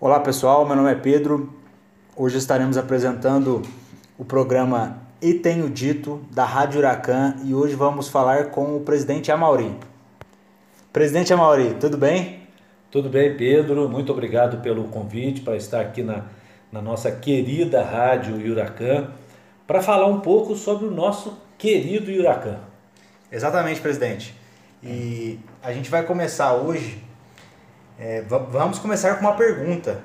[0.00, 1.54] Olá pessoal, meu nome é Pedro.
[2.16, 3.62] Hoje estaremos apresentando
[4.18, 9.30] o programa E Tenho Dito da Rádio Huracan e hoje vamos falar com o presidente
[9.30, 9.72] Amauri.
[10.92, 12.40] Presidente Amauri, tudo bem?
[12.90, 13.88] Tudo bem, Pedro.
[13.88, 16.24] Muito obrigado pelo convite para estar aqui na,
[16.72, 19.12] na nossa querida Rádio Huracan
[19.64, 22.58] para falar um pouco sobre o nosso querido Huracan.
[23.30, 24.34] Exatamente, presidente.
[24.82, 27.03] E a gente vai começar hoje.
[27.96, 30.02] É, vamos começar com uma pergunta.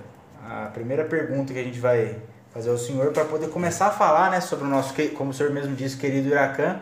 [0.47, 2.17] A primeira pergunta que a gente vai
[2.51, 5.51] fazer ao senhor para poder começar a falar né, sobre o nosso, como o senhor
[5.51, 6.79] mesmo disse, querido Huracan.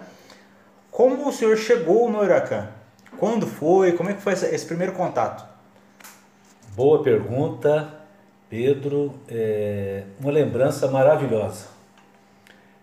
[0.92, 2.68] Como o senhor chegou no Huracan?
[3.18, 3.94] Quando foi?
[3.94, 5.48] Como é que foi esse primeiro contato?
[6.76, 7.88] Boa pergunta,
[8.50, 9.14] Pedro.
[9.30, 11.68] É uma lembrança maravilhosa.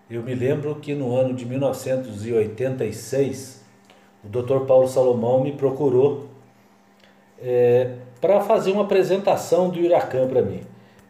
[0.08, 3.62] Eu me lembro que no ano de 1986
[4.24, 4.60] o Dr.
[4.66, 6.30] Paulo Salomão me procurou
[7.38, 10.62] é, para fazer uma apresentação do Iracan para mim.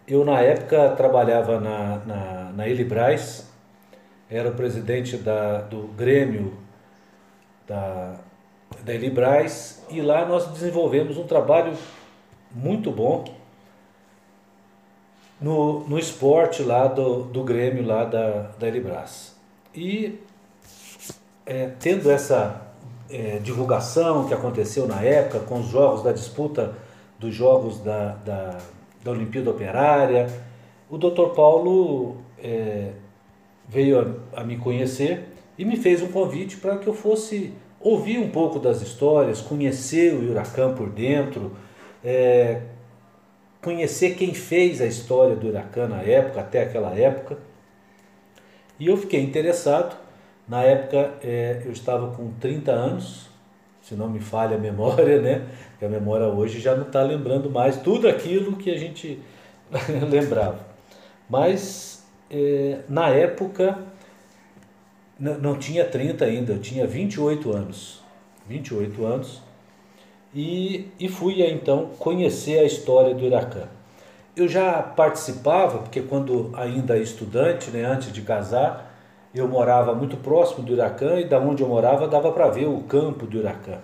[0.05, 3.49] Eu, na época, trabalhava na, na, na Elibraz,
[4.29, 6.55] era o presidente da, do Grêmio
[7.69, 8.15] da,
[8.83, 11.75] da Elibraz, e lá nós desenvolvemos um trabalho
[12.53, 13.25] muito bom
[15.41, 19.37] no, no esporte lá do, do Grêmio lá da, da Elibraz.
[19.73, 20.19] E
[21.47, 22.61] é, tendo essa
[23.09, 26.83] é, divulgação que aconteceu na época com os jogos da disputa
[27.19, 28.59] dos jogos da, da,
[29.03, 30.29] da Olimpíada Operária.
[30.91, 31.35] O Dr.
[31.35, 32.93] Paulo é,
[33.69, 38.19] veio a, a, me conhecer e me fez um convite para que eu fosse ouvir
[38.19, 41.53] um pouco das histórias, conhecer o Huracan por dentro,
[42.03, 42.63] é,
[43.63, 47.39] conhecer quem fez a história do Huracan na época, até aquela época.
[48.79, 49.97] E eu fiquei interessado
[50.47, 53.31] na época é, eu estava com 30 anos,
[53.85, 55.47] se não me falha a memória, né?
[55.79, 59.21] Que a memória hoje já não está lembrando mais tudo aquilo que a gente
[60.11, 60.59] lembrava.
[61.29, 63.79] Mas é, na época
[65.19, 68.03] não tinha 30 ainda, eu tinha 28 anos.
[68.49, 69.43] 28 anos.
[70.35, 73.69] E, e fui então conhecer a história do Iracan.
[74.35, 78.94] Eu já participava, porque quando ainda estudante, né, antes de casar,
[79.35, 82.83] eu morava muito próximo do Iracan e da onde eu morava dava para ver o
[82.83, 83.81] campo do Iracan.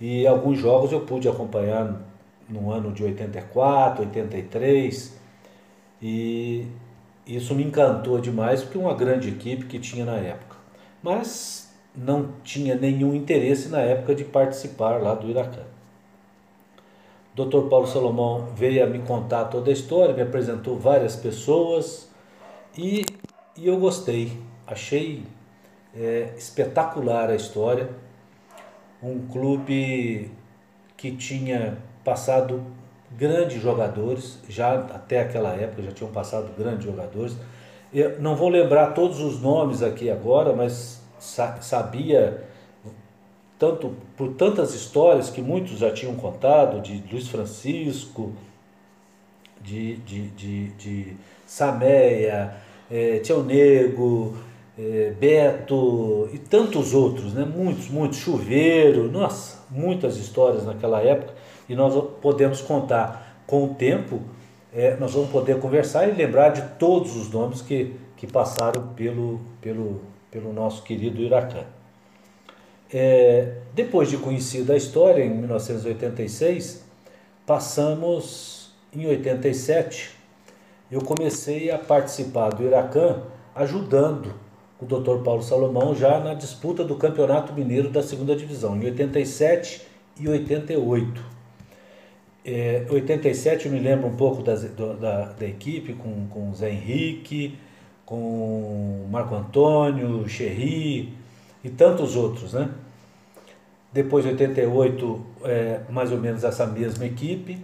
[0.00, 2.00] E alguns jogos eu pude acompanhar
[2.48, 5.18] no ano de 84, 83
[6.00, 6.66] e
[7.26, 10.56] isso me encantou demais porque uma grande equipe que tinha na época.
[11.02, 15.66] Mas não tinha nenhum interesse na época de participar lá do Iracan.
[17.34, 17.68] Dr.
[17.68, 22.08] Paulo Salomão veio a me contar toda a história, me apresentou várias pessoas
[22.76, 23.04] e
[23.60, 24.32] e eu gostei,
[24.66, 25.24] achei
[25.94, 27.88] é, espetacular a história.
[29.02, 30.30] Um clube
[30.96, 32.62] que tinha passado
[33.16, 37.36] grandes jogadores, já até aquela época já tinham passado grandes jogadores.
[37.92, 42.44] Eu não vou lembrar todos os nomes aqui agora, mas sabia
[43.58, 48.32] tanto por tantas histórias que muitos já tinham contado, de Luiz Francisco,
[49.60, 52.54] de, de, de, de Sameia,
[52.90, 54.36] é, Tchau Nego,
[54.78, 57.44] é, Beto e tantos outros, né?
[57.44, 61.34] muitos, muitos, Chuveiro, nossa, muitas histórias naquela época
[61.68, 64.20] e nós podemos contar com o tempo,
[64.72, 69.40] é, nós vamos poder conversar e lembrar de todos os nomes que, que passaram pelo,
[69.60, 70.00] pelo,
[70.30, 71.64] pelo nosso querido Iracan.
[72.92, 76.84] É, depois de conhecida a história, em 1986,
[77.46, 80.17] passamos em 87
[80.90, 83.22] eu comecei a participar do Iracan
[83.54, 84.32] ajudando
[84.80, 85.22] o Dr.
[85.24, 89.82] Paulo Salomão já na disputa do Campeonato Mineiro da segunda divisão, em 87
[90.18, 91.38] e 88.
[92.44, 96.54] É, 87 eu me lembro um pouco das, do, da, da equipe, com, com o
[96.54, 97.58] Zé Henrique,
[98.06, 101.12] com Marco Antônio, Cherry
[101.62, 102.70] e tantos outros, né?
[103.92, 107.58] Depois, 88, é, mais ou menos essa mesma equipe.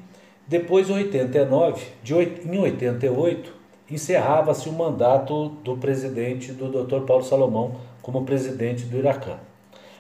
[0.47, 3.53] Depois, em 89, de, em 88,
[3.91, 7.01] encerrava-se o mandato do presidente, do Dr.
[7.07, 9.39] Paulo Salomão, como presidente do Iracan.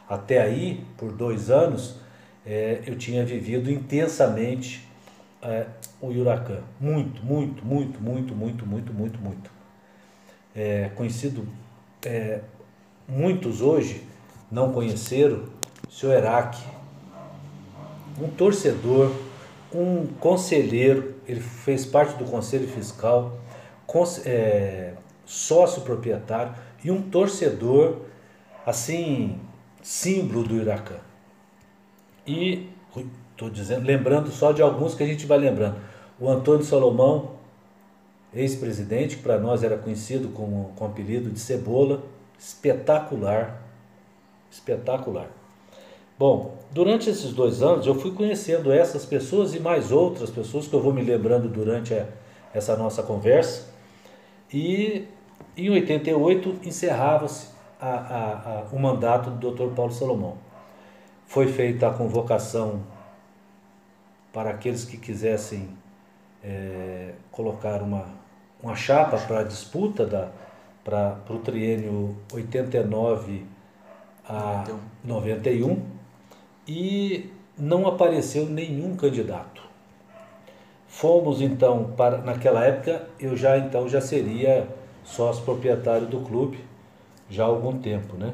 [0.09, 1.97] Até aí, por dois anos,
[2.45, 4.87] é, eu tinha vivido intensamente
[5.43, 5.67] é,
[6.01, 6.61] o Huracan.
[6.79, 9.51] Muito, muito, muito, muito, muito, muito, muito, muito.
[10.55, 11.49] É, conhecido,
[12.05, 12.41] é,
[13.09, 14.03] muitos hoje
[14.51, 15.45] não conheceram
[15.89, 16.59] o seu Herak,
[18.21, 19.11] um torcedor
[19.75, 23.39] um conselheiro, ele fez parte do conselho fiscal,
[24.25, 24.95] é,
[25.25, 28.03] sócio proprietário e um torcedor,
[28.67, 29.39] assim,
[29.83, 30.99] símbolo do Iracan.
[32.27, 32.69] E
[33.33, 35.77] estou dizendo, lembrando só de alguns que a gente vai lembrando.
[36.19, 37.33] O, Antônio Salomão,
[38.33, 42.03] ex-presidente, que para nós era conhecido com, com o apelido de Cebola,
[42.39, 43.63] espetacular,
[44.51, 45.29] espetacular.
[46.17, 50.75] Bom, durante esses dois anos eu fui conhecendo essas pessoas e mais outras pessoas que
[50.75, 52.07] eu vou me lembrando durante a,
[52.53, 53.67] essa nossa conversa.
[54.53, 55.09] E
[55.57, 57.49] em 88 encerrava-se
[58.73, 59.75] o mandato do Dr.
[59.75, 60.39] Paulo Salomão.
[61.27, 62.83] Foi feita a convocação
[64.33, 65.69] para aqueles que quisessem
[66.45, 68.07] é, colocar uma,
[68.63, 70.31] uma chapa para a disputa da,
[70.85, 73.45] para o triênio 89
[74.29, 74.65] a
[75.03, 75.94] 91
[76.67, 79.63] e não apareceu nenhum candidato.
[80.87, 84.69] Fomos então para naquela época eu já então já seria
[85.03, 86.59] sócio proprietário do clube
[87.29, 88.33] já há algum tempo, né?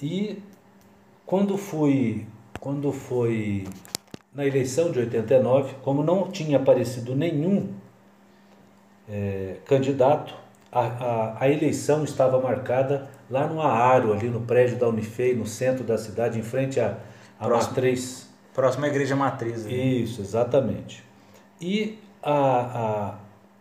[0.00, 0.42] E
[1.24, 2.26] quando fui
[2.60, 3.64] quando foi
[4.34, 7.68] na eleição de 89, como não tinha aparecido nenhum
[9.08, 10.34] é, candidato,
[10.70, 15.46] a, a, a, eleição estava marcada lá no Aaro, ali no prédio da Unifei, no
[15.46, 16.98] centro da cidade, em frente à,
[17.40, 18.28] à próximo, matriz.
[18.52, 19.64] Próxima à igreja matriz.
[19.64, 19.72] Né?
[19.72, 21.02] Isso, exatamente.
[21.58, 23.14] E a, a,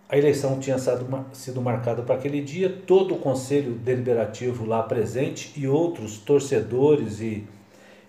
[0.10, 5.54] a eleição tinha sido, sido marcada para aquele dia, todo o conselho deliberativo lá presente
[5.56, 7.48] e outros torcedores e,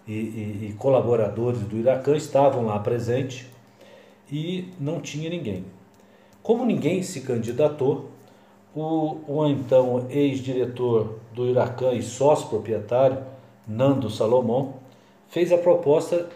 [0.08, 3.46] e, e, e colaboradores do Iracã estavam lá presentes
[4.30, 5.64] e não tinha ninguém.
[6.42, 8.10] Como ninguém se candidatou,
[8.74, 13.18] o, o então ex-diretor do Iracã e sócio proprietário,
[13.66, 14.74] Nando Salomão,
[15.28, 16.28] fez a proposta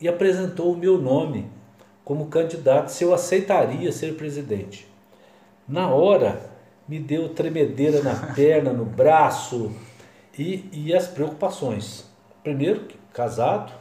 [0.00, 1.46] e apresentou o meu nome
[2.04, 4.88] como candidato se eu aceitaria ser presidente.
[5.68, 6.50] Na hora,
[6.88, 9.72] me deu tremedeira na perna, no braço
[10.36, 12.10] e, e as preocupações.
[12.42, 13.72] Primeiro, casado,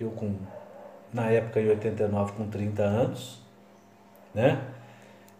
[0.00, 0.36] eu com,
[1.12, 3.40] na época em 89, com 30 anos,
[4.32, 4.60] né?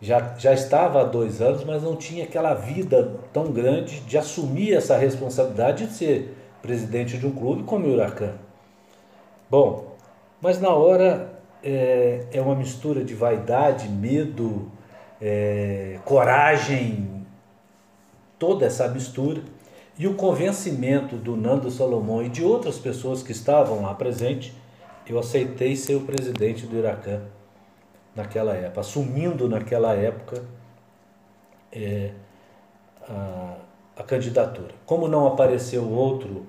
[0.01, 4.75] Já, já estava há dois anos, mas não tinha aquela vida tão grande de assumir
[4.75, 8.35] essa responsabilidade de ser presidente de um clube como o Huracan.
[9.51, 9.97] Bom,
[10.41, 14.71] mas na hora é, é uma mistura de vaidade, medo,
[15.21, 17.25] é, coragem,
[18.39, 19.43] toda essa mistura,
[19.99, 24.53] e o convencimento do Nando Salomão e de outras pessoas que estavam lá presentes,
[25.09, 27.23] eu aceitei ser o presidente do Huracan
[28.19, 30.45] naquela época, assumindo naquela época
[31.73, 32.11] é,
[33.09, 33.55] a,
[33.97, 34.75] a candidatura.
[34.85, 36.45] Como não apareceu outro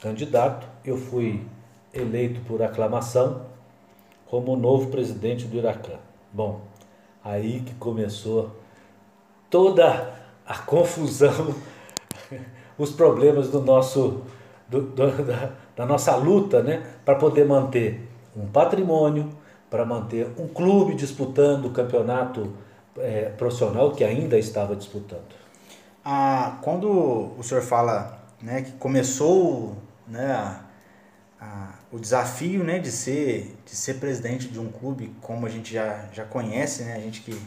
[0.00, 1.44] candidato, eu fui
[1.92, 3.46] eleito por aclamação
[4.26, 5.94] como novo presidente do Iracã.
[6.32, 6.60] Bom,
[7.24, 8.52] aí que começou
[9.50, 10.14] toda
[10.46, 11.52] a confusão,
[12.78, 14.22] os problemas do nosso,
[14.68, 19.28] do, do, da, da nossa luta né, para poder manter um patrimônio,
[19.70, 22.52] para manter um clube disputando o campeonato
[22.98, 25.36] é, profissional que ainda estava disputando.
[26.04, 26.88] Ah, quando
[27.38, 29.76] o senhor fala né, que começou
[30.06, 30.60] né, a,
[31.40, 35.72] a, o desafio né, de, ser, de ser presidente de um clube, como a gente
[35.72, 37.38] já, já conhece, né, a gente que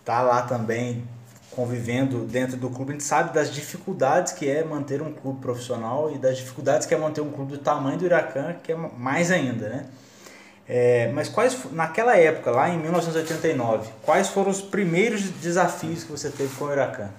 [0.00, 1.04] está lá também
[1.50, 6.10] convivendo dentro do clube, a gente sabe das dificuldades que é manter um clube profissional
[6.10, 9.30] e das dificuldades que é manter um clube do tamanho do Huracan, que é mais
[9.30, 9.86] ainda, né?
[10.74, 16.30] É, mas quais, naquela época, lá em 1989, quais foram os primeiros desafios que você
[16.30, 17.10] teve com o Huracan?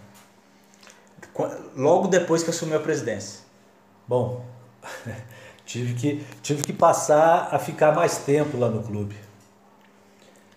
[1.75, 3.41] Logo depois que assumiu a presidência.
[4.07, 4.43] Bom,
[5.67, 9.15] tive que, tive que passar a ficar mais tempo lá no clube.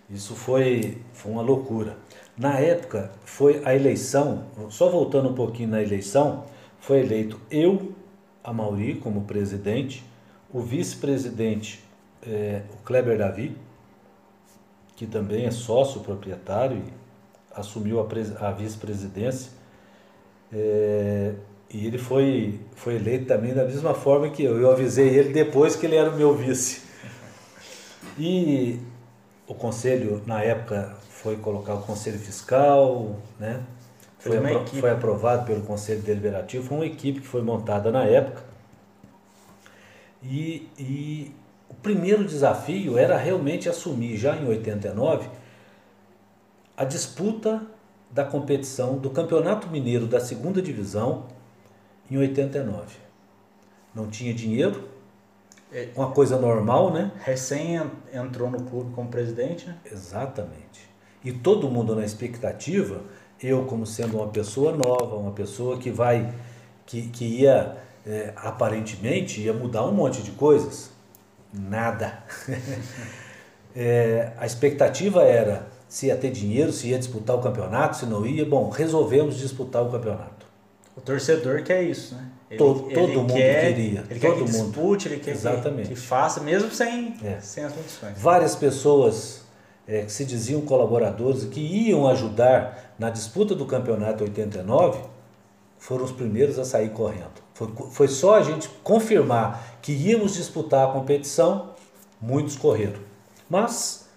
[0.08, 1.98] Isso foi, foi uma loucura.
[2.34, 6.46] Na época, foi a eleição, só voltando um pouquinho na eleição,
[6.80, 7.92] foi eleito eu,
[8.42, 10.02] a Mauri, como presidente,
[10.50, 11.84] o vice-presidente
[12.26, 13.56] é, o Kleber Davi,
[14.95, 16.92] que também é sócio proprietário e
[17.54, 19.52] assumiu a, a vice-presidência.
[20.52, 21.35] É,
[21.71, 24.61] e ele foi, foi eleito também da mesma forma que eu.
[24.61, 26.83] Eu avisei ele depois que ele era o meu vice.
[28.18, 28.80] E
[29.47, 33.62] o conselho, na época, foi colocar o conselho fiscal, né?
[34.18, 36.66] Foi, apro foi aprovado pelo conselho deliberativo.
[36.66, 38.42] Foi uma equipe que foi montada na época.
[40.23, 41.35] E, e
[41.68, 45.28] o primeiro desafio era realmente assumir, já em 89,
[46.76, 47.62] a disputa
[48.11, 51.26] da competição do Campeonato Mineiro da segunda divisão
[52.11, 52.96] em 89.
[53.94, 54.88] Não tinha dinheiro,
[55.73, 57.11] é, uma coisa normal, né?
[57.18, 57.80] Recém
[58.12, 59.76] entrou no clube como presidente, né?
[59.90, 60.88] Exatamente.
[61.25, 63.00] E todo mundo na expectativa,
[63.42, 66.32] eu como sendo uma pessoa nova, uma pessoa que vai,
[66.85, 70.95] que, que ia, é, aparentemente, ia mudar um monte de coisas
[71.58, 72.22] nada.
[73.78, 78.25] É, a expectativa era se ia ter dinheiro, se ia disputar o campeonato, se não
[78.25, 78.42] ia.
[78.46, 80.46] Bom, resolvemos disputar o campeonato.
[80.96, 82.26] O torcedor quer isso, né?
[82.50, 84.04] Ele, todo, todo mundo quer, queria.
[84.08, 84.46] Ele todo quer que mundo.
[84.50, 85.88] dispute, ele quer Exatamente.
[85.88, 87.38] Que, que faça, mesmo sem, É.
[87.38, 88.14] sem as condições.
[88.16, 89.42] Várias pessoas
[89.86, 95.00] é, que se diziam colaboradores e que iam ajudar na disputa do campeonato 89
[95.78, 97.45] foram os primeiros a sair correndo.
[97.54, 101.71] Foi, foi só a gente confirmar que íamos disputar a competição,
[102.21, 103.00] muitos correram.
[103.49, 104.09] Mas,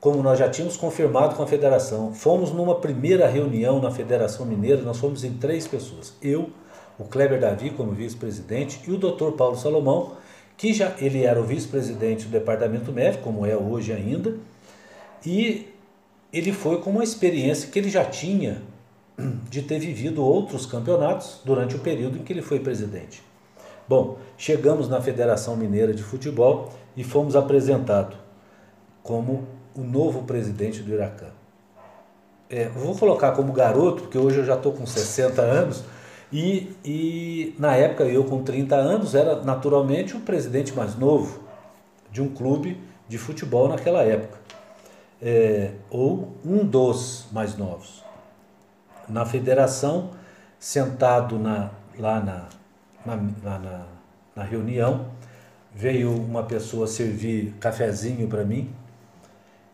[0.00, 4.82] como nós já tínhamos confirmado com a federação, fomos numa primeira reunião na Federação Mineira,
[4.82, 6.14] nós fomos em três pessoas.
[6.22, 6.50] Eu,
[6.98, 9.32] o Kleber Davi como vice-presidente e o Dr.
[9.36, 10.12] Paulo Salomão,
[10.56, 14.36] que já ele era o vice-presidente do departamento médico, como é hoje ainda,
[15.24, 15.68] e
[16.32, 18.62] ele foi com uma experiência que ele já tinha
[19.18, 23.22] de ter vivido outros campeonatos durante o período em que ele foi presidente.
[23.88, 28.16] Bom, chegamos na Federação Mineira de Futebol e fomos apresentados
[29.02, 31.26] como o novo presidente do Iracã.
[32.48, 35.84] É, vou colocar como garoto, porque hoje eu já estou com 60 anos,
[36.32, 41.40] e, e na época eu com 30 anos era naturalmente o presidente mais novo
[42.12, 42.76] de um clube
[43.08, 44.38] de futebol naquela época,
[45.20, 47.99] é, ou um dos mais novos.
[49.10, 50.10] Na federação,
[50.58, 52.44] sentado na, lá na,
[53.04, 53.86] na, na,
[54.36, 55.06] na reunião,
[55.74, 58.70] veio uma pessoa servir cafezinho para mim,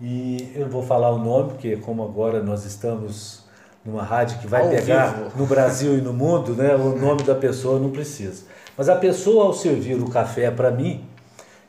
[0.00, 3.44] e eu não vou falar o nome, porque como agora nós estamos
[3.84, 5.38] numa rádio que vai Ao pegar vivo.
[5.38, 8.44] no Brasil e no mundo, né, o nome da pessoa não precisa.
[8.76, 11.04] Mas a pessoa ao servir o café para mim,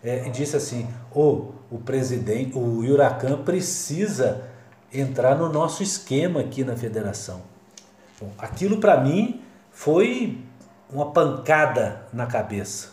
[0.04, 4.42] é, disse assim: "Ô, o presidente, o Huracan precisa
[4.94, 7.42] entrar no nosso esquema aqui na federação".
[8.20, 10.38] Bom, aquilo para mim foi
[10.90, 12.90] uma pancada na cabeça.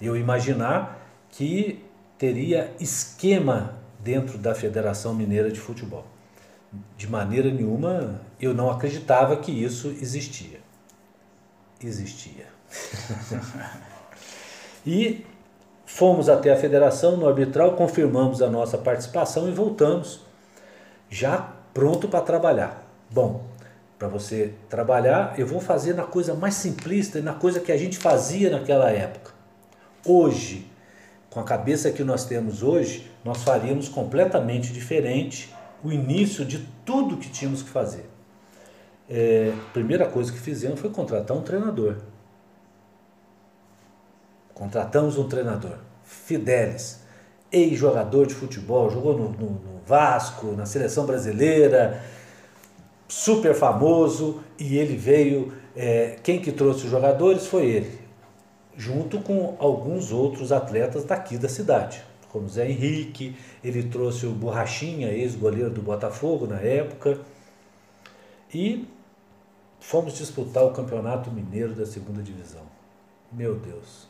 [0.00, 0.98] Eu imaginar
[1.30, 1.84] que
[2.16, 6.06] teria esquema dentro da Federação Mineira de Futebol.
[6.96, 10.60] De maneira nenhuma eu não acreditava que isso existia.
[11.82, 12.46] Existia.
[14.86, 15.26] e
[15.84, 20.20] fomos até a federação no arbitral, confirmamos a nossa participação e voltamos
[21.10, 22.82] já pronto para trabalhar.
[23.10, 23.44] Bom,
[23.98, 27.76] para você trabalhar, eu vou fazer na coisa mais simplista e na coisa que a
[27.76, 29.32] gente fazia naquela época.
[30.04, 30.70] Hoje,
[31.30, 37.16] com a cabeça que nós temos hoje, nós faríamos completamente diferente o início de tudo
[37.16, 38.08] que tínhamos que fazer.
[39.08, 41.96] É, a primeira coisa que fizemos foi contratar um treinador.
[44.54, 47.00] Contratamos um treinador, Fidelis,
[47.50, 52.02] ex-jogador de futebol, jogou no, no, no Vasco, na seleção brasileira,
[53.14, 55.52] super famoso, e ele veio.
[55.76, 57.98] é, quem que trouxe os jogadores foi ele,
[58.76, 65.12] junto com alguns outros atletas daqui da cidade, como Zé Henrique, ele trouxe o Borrachinha,
[65.12, 67.20] ex-goleiro do Botafogo na época,
[68.52, 68.86] e
[69.78, 72.62] fomos disputar o Campeonato Mineiro da segunda divisão.
[73.32, 74.08] Meu Deus,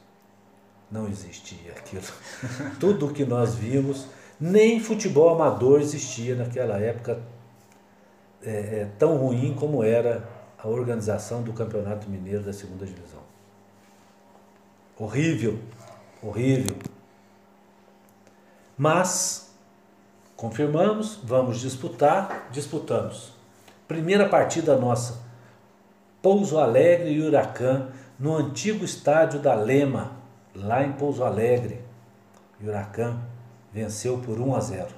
[0.91, 2.05] não existia aquilo.
[2.81, 4.07] Tudo o que nós vimos,
[4.41, 7.34] nem futebol amador existia naquela época
[8.45, 13.21] é, é, tão ruim como era a organização do Campeonato Mineiro da segunda divisão.
[14.99, 15.59] Horrível,
[16.23, 16.77] horrível.
[18.77, 19.55] Mas
[20.37, 23.33] confirmamos, vamos disputar, disputamos.
[23.89, 25.23] Primeira partida nossa,
[26.21, 30.13] Pouso Alegre e Huracan, no antigo estádio da Lema,
[30.55, 31.81] lá em Pouso Alegre.
[32.63, 33.21] Huracan
[33.73, 34.89] venceu por 1 a 0.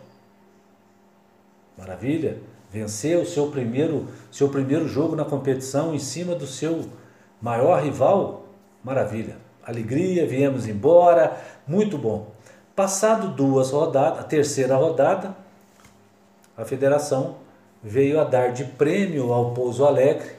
[1.77, 2.39] Maravilha?
[2.77, 6.85] Venceu o seu primeiro, seu primeiro jogo na competição em cima do seu
[7.41, 8.45] maior rival.
[8.85, 9.39] Maravilha.
[9.65, 12.31] Alegria, viemos embora, muito bom.
[12.75, 15.35] Passado duas rodadas, a terceira rodada,
[16.55, 17.37] a federação
[17.83, 20.33] veio a dar de prêmio ao Pouso Alegre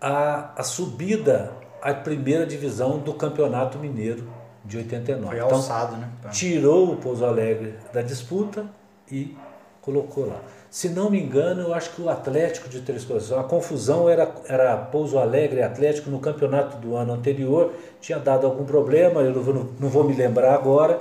[0.00, 4.26] a, a subida à primeira divisão do Campeonato Mineiro
[4.64, 5.26] de 89.
[5.28, 6.08] Foi Então, alçado, né?
[6.32, 8.64] tirou o Pouso Alegre da disputa
[9.12, 9.36] e
[9.82, 10.40] colocou lá.
[10.70, 14.30] Se não me engano, eu acho que o Atlético de Três Corações, a confusão era,
[14.46, 19.32] era Pouso Alegre e Atlético no campeonato do ano anterior, tinha dado algum problema, eu
[19.34, 21.00] não vou, não vou me lembrar agora,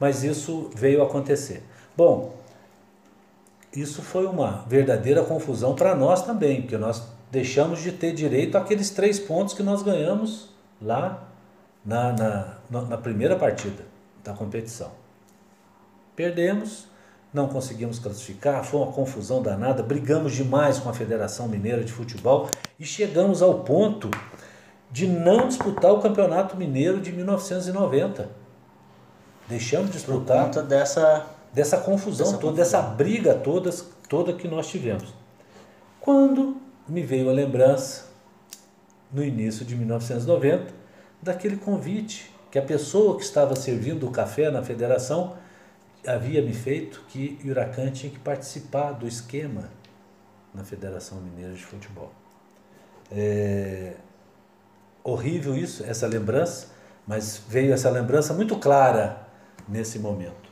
[0.00, 1.62] mas isso veio acontecer.
[1.94, 2.34] Bom,
[3.76, 8.88] isso foi uma verdadeira confusão para nós também, porque nós deixamos de ter direito àqueles
[8.90, 10.48] três pontos que nós ganhamos
[10.80, 11.24] lá
[11.84, 12.12] na,
[12.70, 13.82] na- na primeira partida
[14.22, 14.90] da competição.
[16.16, 16.86] Perdemos,
[17.34, 22.48] não conseguimos classificar, foi uma confusão danada, brigamos demais com a Federação Mineira de Futebol
[22.78, 24.08] e chegamos ao ponto
[24.88, 28.30] de não disputar o Campeonato Mineiro de 1990.
[29.48, 32.80] Deixamos de Por disputar conta dessa, dessa confusão dessa toda, confusão.
[32.80, 33.70] dessa briga toda,
[34.08, 35.12] toda que nós tivemos.
[36.00, 36.56] Quando
[36.88, 38.04] me veio a lembrança,
[39.12, 40.72] no início de 1990,
[41.20, 45.34] daquele convite que a pessoa que estava servindo o café na federação
[46.06, 49.70] havia me feito que o Huracan tinha que participar do esquema
[50.54, 52.12] na Federação Mineira de Futebol.
[53.10, 53.94] É
[55.02, 56.68] horrível isso, essa lembrança,
[57.06, 59.26] mas veio essa lembrança muito clara
[59.68, 60.50] nesse momento.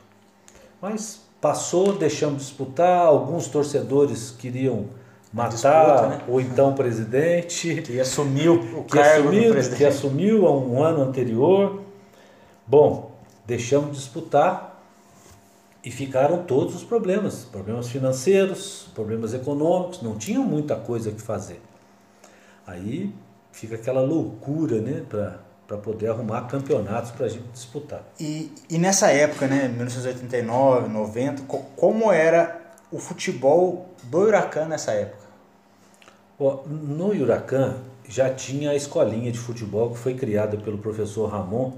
[0.79, 4.85] Mas passou, deixamos de disputar, alguns torcedores queriam
[5.33, 6.21] matar disputa, né?
[6.27, 9.77] ou então presidente que assumiu o que cargo assumiu, do presidente.
[9.77, 11.81] que assumiu há um ano anterior.
[12.67, 13.11] Bom,
[13.45, 14.72] deixamos de disputar
[15.83, 21.61] e ficaram todos os problemas, problemas financeiros, problemas econômicos, não tinham muita coisa que fazer.
[22.65, 23.13] Aí
[23.51, 25.03] fica aquela loucura, né,
[25.67, 28.01] para poder arrumar campeonatos para a gente disputar.
[28.17, 31.43] E, e nessa época, né, 1989, 90,
[31.75, 35.23] como era o futebol do Huracan nessa época?
[36.65, 41.73] no Huracan já tinha a escolinha de futebol que foi criada pelo professor Ramon.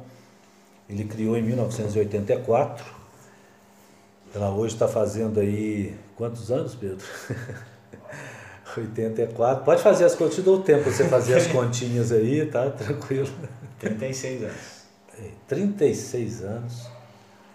[0.89, 2.94] Ele criou em 1984
[4.35, 7.05] ela hoje está fazendo aí quantos anos, Pedro?
[8.77, 9.63] 84.
[9.63, 12.69] Pode fazer as contas, te dou tempo para você fazer as continhas aí, tá?
[12.69, 13.29] Tranquilo.
[13.79, 14.85] 36 anos.
[15.47, 16.87] 36 é, anos.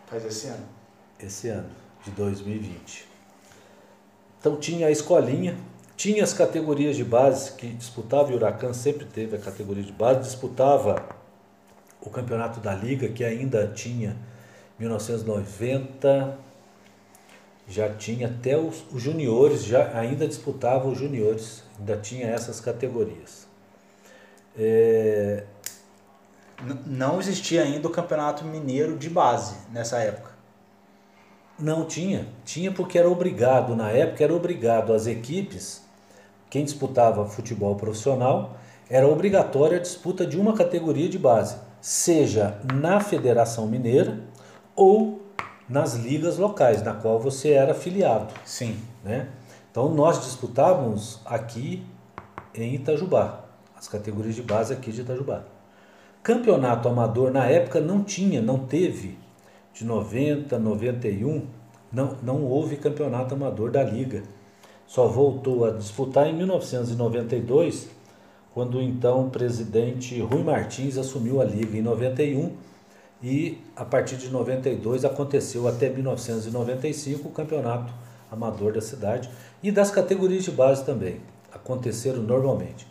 [0.06, 0.64] Faz esse ano.
[1.22, 1.68] Esse ano,
[2.04, 3.06] de 2020.
[4.38, 5.58] Então tinha a escolinha,
[5.96, 10.20] tinha as categorias de base que disputava, o Huracan sempre teve a categoria de base,
[10.20, 11.04] disputava
[12.00, 14.16] o campeonato da Liga, que ainda tinha
[14.78, 16.49] 1990
[17.70, 23.46] já tinha até os, os juniores, já ainda disputava os juniores, ainda tinha essas categorias.
[24.58, 25.44] É...
[26.84, 30.30] Não existia ainda o campeonato mineiro de base nessa época.
[31.58, 35.82] Não tinha, tinha porque era obrigado, na época era obrigado as equipes,
[36.50, 38.56] quem disputava futebol profissional,
[38.88, 44.18] era obrigatória a disputa de uma categoria de base, seja na Federação Mineira
[44.74, 45.19] ou
[45.70, 48.34] nas ligas locais, na qual você era afiliado.
[48.44, 48.76] Sim.
[49.04, 49.28] Né?
[49.70, 51.86] Então nós disputávamos aqui
[52.52, 53.44] em Itajubá,
[53.78, 55.44] as categorias de base aqui de Itajubá.
[56.22, 59.16] Campeonato amador na época não tinha, não teve.
[59.72, 61.46] De 90, 91,
[61.92, 64.24] não, não houve campeonato amador da liga.
[64.86, 67.88] Só voltou a disputar em 1992,
[68.52, 72.52] quando o então presidente Rui Martins assumiu a liga em 91
[73.22, 77.92] e a partir de 92 aconteceu até 1995 o campeonato
[78.30, 79.28] amador da cidade
[79.62, 81.20] e das categorias de base também
[81.52, 82.86] aconteceram normalmente.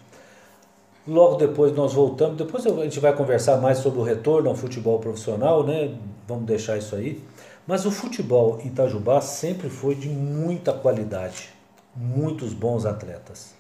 [1.08, 5.00] Logo depois nós voltamos, depois a gente vai conversar mais sobre o retorno ao futebol
[5.00, 5.96] profissional, né?
[6.28, 7.24] Vamos deixar isso aí.
[7.66, 11.50] Mas o futebol em Itajubá sempre foi de muita qualidade,
[11.96, 13.59] muitos bons atletas.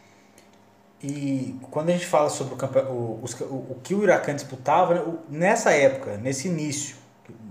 [1.01, 5.03] E quando a gente fala sobre o, o, o, o que o Huracan disputava, né,
[5.29, 6.97] nessa época, nesse início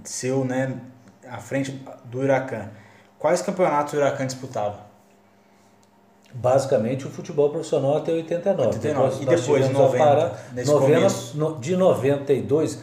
[0.04, 0.78] seu, né,
[1.26, 2.68] à frente do Huracan,
[3.18, 4.87] quais campeonatos o Huracan disputava?
[6.32, 8.68] Basicamente o futebol profissional até 89.
[8.68, 9.24] 89.
[9.24, 12.78] Depois, e depois, 90, para, nesse 90, de 92,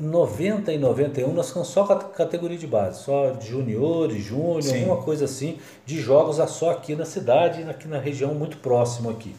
[0.00, 5.26] 90 e 91 nós ficamos só categoria de base, só de juniores, júnior, alguma coisa
[5.26, 9.34] assim, de jogos só aqui na cidade, aqui na região muito próximo aqui.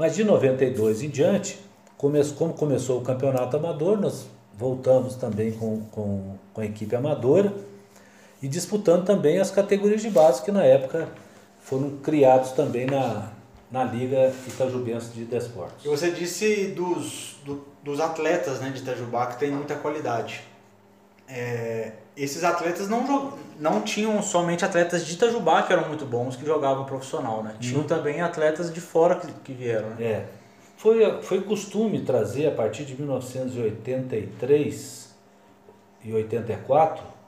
[0.00, 1.58] Mas de 92 em diante,
[1.98, 7.52] como começou o campeonato amador, nós voltamos também com, com, com a equipe amadora
[8.42, 11.06] e disputando também as categorias de base que na época
[11.60, 13.30] foram criados também na,
[13.70, 15.84] na Liga Itajubense de Desportos.
[15.84, 20.40] E você disse dos, do, dos atletas né, de Itajubá que tem muita qualidade.
[21.30, 26.44] É, esses atletas não, não tinham somente atletas de Itajubá que eram muito bons, que
[26.44, 27.54] jogavam profissional, né?
[27.60, 27.86] Tinham uhum.
[27.86, 29.90] também atletas de fora que, que vieram.
[29.90, 30.04] Né?
[30.04, 30.26] É.
[30.76, 35.10] Foi, foi costume trazer a partir de 1983
[36.02, 37.20] e 84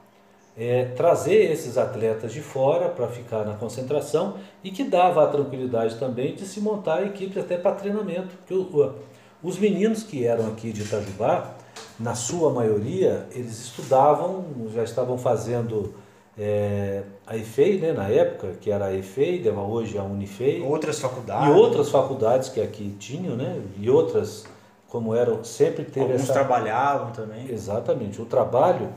[0.55, 5.95] é, trazer esses atletas de fora para ficar na concentração e que dava a tranquilidade
[5.95, 8.35] também de se montar equipes até para treinamento.
[8.37, 8.93] Porque o,
[9.41, 11.55] os meninos que eram aqui de Itajubá,
[11.99, 15.93] na sua maioria, eles estudavam, já estavam fazendo
[16.37, 20.61] é, a EFEI, né, na época, que era a EFEI, hoje a Unifei.
[20.61, 21.47] Outras faculdades.
[21.47, 23.61] E outras faculdades que aqui tinham, né?
[23.79, 24.45] E outras,
[24.87, 26.33] como eram, sempre teve Alguns essa...
[26.33, 27.49] trabalhavam também.
[27.49, 28.89] Exatamente, o trabalho.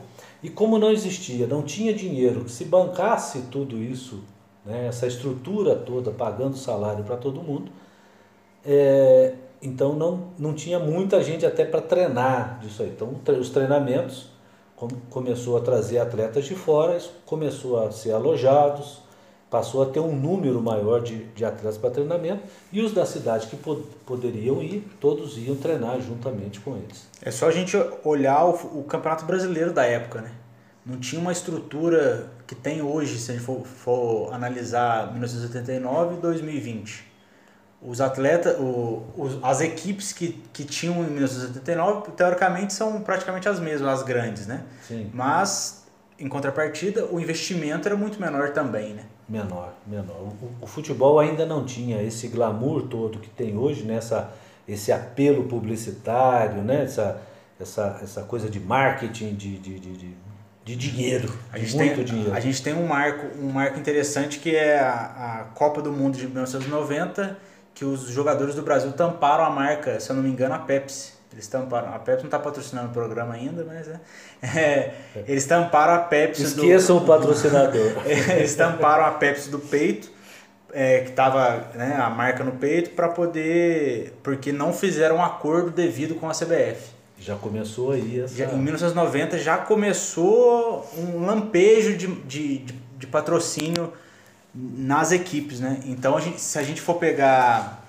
[0.43, 4.23] E como não existia, não tinha dinheiro que se bancasse tudo isso,
[4.65, 7.71] né, essa estrutura toda, pagando salário para todo mundo,
[8.65, 9.35] é,
[9.66, 12.90] então não, não tinha muita gente até para treinar disso aí.
[12.90, 14.29] Então os treinamentos
[15.11, 19.02] começou a trazer atletas de fora, começou a ser alojados,
[19.50, 23.46] passou a ter um número maior de, de atletas para treinamento e os da cidade
[23.46, 27.09] que pod poderiam ir, todos iam treinar juntamente com eles.
[27.22, 30.33] É só a gente olhar o, o Campeonato Brasileiro da época, né?
[30.85, 36.18] Não tinha uma estrutura que tem hoje, se a gente for, for analisar 1989 e
[36.18, 37.06] 2020
[37.87, 43.61] os atletas, o, os, as equipes que, que tinham em 1979, teoricamente, são praticamente as
[43.61, 44.64] mesmas, as grandes, né?
[44.87, 45.09] Sim.
[45.14, 45.87] Mas,
[46.18, 49.05] em contrapartida, o investimento era muito menor também, né?
[49.29, 50.16] Menor, menor.
[50.16, 54.29] O, o futebol ainda não tinha esse glamour todo que tem hoje, nessa né?
[54.66, 56.83] esse apelo publicitário, né?
[56.83, 57.22] essa,
[57.61, 60.16] essa, essa coisa de marketing, de, de, de, de,
[60.64, 62.35] de dinheiro, a gente muito tem, dinheiro.
[62.35, 66.18] A gente tem um marco, um marco interessante que é a, a Copa do Mundo
[66.18, 67.46] de 1990
[67.77, 71.12] que os jogadores do Brasil tamparam a marca, se eu não me engano, a Pepsi.
[71.31, 71.95] Eles tamparam.
[71.95, 74.01] A Pepsi não está patrocinando o programa ainda, mas é,
[74.59, 74.95] é,
[75.29, 77.93] eles tamparam a Pepsi Esqueçam do, o patrocinador.
[78.35, 80.11] eles tamparam a Pepsi do peito,
[80.73, 84.19] é, que estava né, a marca no peito, para poder.
[84.23, 86.97] Porque não fizeram um acordo devido com a CBF.
[87.19, 88.35] Já começou aí essa...
[88.35, 93.93] Já, em 1990 já começou um lampejo de, de, de, de patrocínio
[94.57, 95.81] nas equipes, né?
[95.85, 97.85] Então, a gente, se a gente for pegar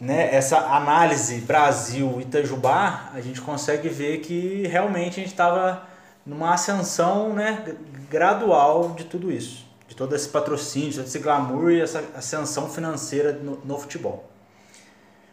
[0.00, 5.82] né, essa análise Brasil-Itajubá, a gente consegue ver que realmente a gente estava
[6.24, 7.64] numa ascensão né,
[8.10, 12.68] gradual de tudo isso, de todo esse patrocínio, de todo esse glamour e essa ascensão
[12.68, 14.28] financeira no, no futebol.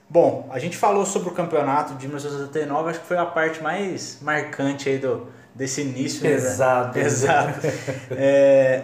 [0.08, 4.20] Bom, a gente falou sobre o campeonato de 1979, acho que foi a parte mais
[4.22, 6.22] marcante aí do, desse início.
[6.22, 6.88] Pesado.
[6.96, 7.04] Né?
[7.04, 7.60] Pesado.
[8.12, 8.84] é,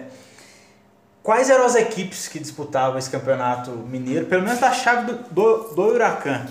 [1.21, 5.75] Quais eram as equipes que disputavam esse campeonato mineiro, pelo menos da chave do, do,
[5.75, 6.47] do Huracan?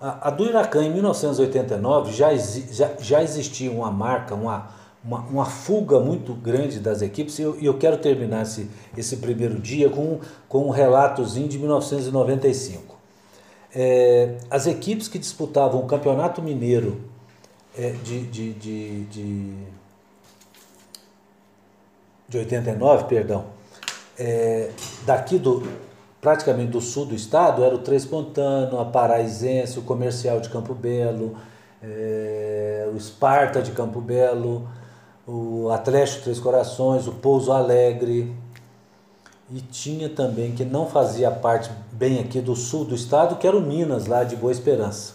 [0.00, 4.68] A, a, do Huracan, em 1989, já, já, já existia uma marca, uma,
[5.02, 9.58] uma, uma fuga muito grande das equipes, e eu, eu quero terminar esse, esse primeiro
[9.58, 12.98] dia com, com um relatozinho de 1995.
[13.74, 17.00] É, as equipes que disputavam o Campeonato Mineiro
[17.78, 19.54] é, de, de, de, de,
[22.28, 23.59] de 89, perdão,
[24.20, 24.70] é,
[25.06, 25.66] daqui do
[26.20, 30.74] praticamente do sul do estado era o Três Pontano, a Paraisense, o Comercial de Campo
[30.74, 31.34] Belo,
[31.82, 34.68] é, o Esparta de Campo Belo,
[35.26, 38.36] o Atlético Três Corações, o Pouso Alegre.
[39.50, 43.56] E tinha também que não fazia parte bem aqui do sul do estado, que era
[43.56, 45.14] o Minas, lá de Boa Esperança.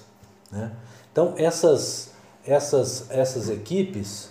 [0.51, 0.71] Né?
[1.11, 2.11] Então essas,
[2.43, 4.29] essas, essas equipes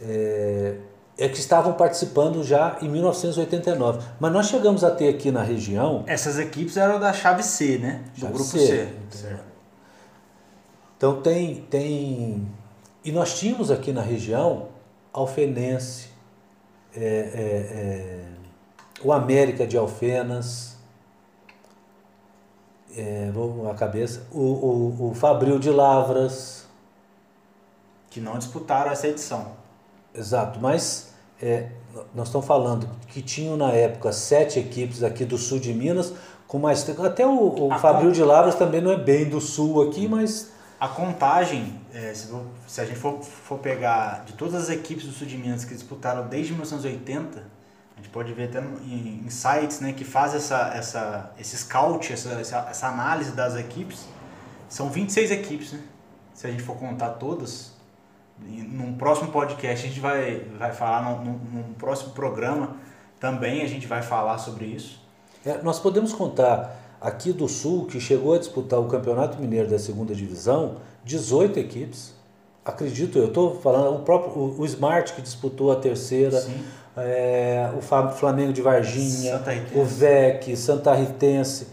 [0.00, 0.76] é,
[1.16, 4.04] é que estavam participando já em 1989.
[4.18, 6.02] Mas nós chegamos a ter aqui na região.
[6.06, 8.02] Essas equipes eram da chave C, né?
[8.14, 8.88] Do chave grupo C.
[9.10, 9.36] C.
[10.96, 12.48] Então tem, tem.
[13.04, 14.68] E nós tínhamos aqui na região
[15.12, 16.08] Alfenense,
[16.96, 18.24] é, é, é,
[19.02, 20.76] o América de Alfenas,
[22.96, 26.64] é, vou a cabeça, o, o, o Fabril de Lavras.
[28.10, 29.63] Que não disputaram essa edição.
[30.14, 31.70] Exato, mas é,
[32.14, 36.12] nós estamos falando que tinham na época sete equipes aqui do sul de Minas,
[36.46, 36.88] com mais.
[37.00, 40.52] Até o, o Fabril de Lavras também não é bem do sul aqui, mas.
[40.78, 42.28] A contagem, é, se,
[42.66, 45.72] se, a gente for, for pegar de todas as equipes do sul de Minas que
[45.72, 50.72] disputaram desde 1980, a gente pode ver até em, em sites né, que faz essa,
[50.74, 54.04] essa, esse scout, essa, essa, essa análise das equipes,
[54.68, 55.80] são 26 equipes, né?
[56.34, 57.73] Se a gente for contar todas,
[58.38, 62.76] num próximo podcast a gente vai, vai falar, num, num próximo programa
[63.20, 65.00] também a gente vai falar sobre isso.
[65.46, 69.78] É, nós podemos contar aqui do Sul, que chegou a disputar o Campeonato Mineiro da
[69.78, 72.14] segunda divisão, 18 equipes.
[72.64, 76.42] Acredito eu, estou falando, o próprio o, o, Smart que disputou a terceira,
[76.96, 79.42] é, o Flamengo de Varginha,
[79.74, 81.68] o VEC, Santa Ritense.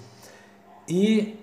[0.87, 1.40] E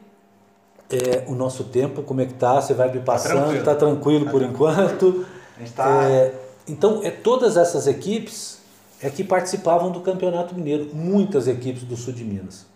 [0.90, 2.60] é, o nosso tempo, como é que tá?
[2.60, 4.70] Você vai me tá passando, tá tranquilo, tá tranquilo tá por tranquilo.
[4.72, 5.26] enquanto.
[5.74, 6.04] Tá...
[6.08, 6.34] É,
[6.66, 8.58] então, é, todas essas equipes
[9.02, 12.66] é que participavam do Campeonato Mineiro, muitas equipes do sul de Minas.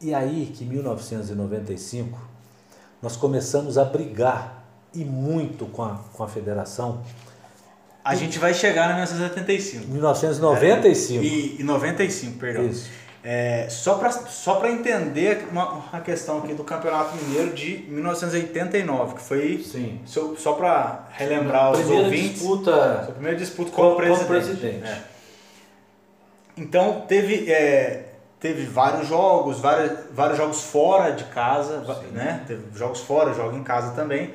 [0.00, 2.18] E aí que em 1995
[3.00, 7.02] nós começamos a brigar e muito com a, com a federação.
[8.04, 9.88] A gente vai chegar em 1985.
[9.88, 11.22] 1995.
[11.22, 12.66] É, e, e 95, perdão.
[12.66, 12.90] Isso.
[13.24, 19.20] É, só para só entender uma, uma, questão aqui do Campeonato Mineiro de 1989, que
[19.22, 20.00] foi Sim.
[20.04, 22.40] só, só para relembrar os ouvintes.
[22.40, 24.26] Disputa, sua primeira disputa como, presidente.
[24.26, 24.88] presidente.
[24.88, 25.02] É.
[26.56, 32.08] Então teve, é, teve vários jogos, vários, vários jogos fora de casa, Sim.
[32.12, 32.42] né?
[32.46, 34.34] Teve jogos fora, jogo em casa também.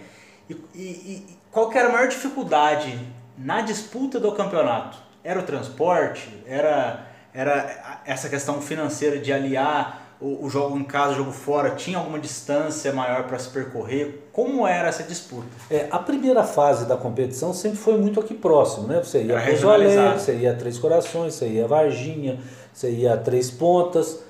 [0.50, 2.98] E, e, e qual que era a maior dificuldade
[3.38, 7.07] na disputa do campeonato, era o transporte, era,
[7.38, 12.00] era essa questão financeira de aliar o, o jogo em casa, o jogo fora, tinha
[12.00, 14.28] alguma distância maior para se percorrer?
[14.34, 15.46] Como era essa disputa?
[15.70, 19.04] É, a primeira fase da competição sempre foi muito aqui próximo, né?
[19.04, 22.40] Você ia a Alegre, você ia a Três Corações, você ia a Varginha,
[22.74, 24.24] você ia a Três Pontas.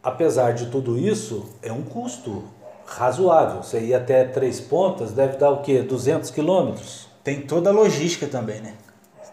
[0.00, 2.44] Apesar de tudo isso, é um custo
[2.86, 3.64] razoável.
[3.64, 5.82] Você ir até Três Pontas deve dar o quê?
[5.82, 7.08] 200 quilômetros?
[7.24, 8.74] Tem toda a logística também, né?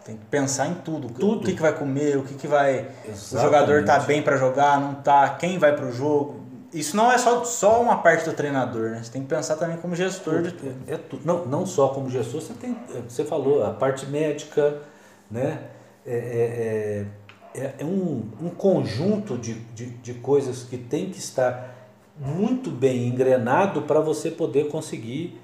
[0.04, 1.08] Tem que pensar em tudo.
[1.08, 1.40] tudo.
[1.40, 2.88] O que, que vai comer, o que, que vai.
[3.08, 3.36] Exatamente.
[3.36, 6.44] O jogador tá bem para jogar, não tá, quem vai para o jogo.
[6.72, 9.02] Isso não é só, só uma parte do treinador, né?
[9.02, 10.48] Você tem que pensar também como gestor tudo.
[10.50, 10.74] de tudo.
[10.86, 11.22] É, é tudo.
[11.24, 12.76] Não, não só como gestor, você tem.
[13.08, 14.82] Você falou, a parte médica,
[15.30, 15.58] né?
[16.06, 17.06] É,
[17.54, 21.74] é, é, é um, um conjunto de, de, de coisas que tem que estar
[22.18, 25.40] muito bem engrenado para você poder conseguir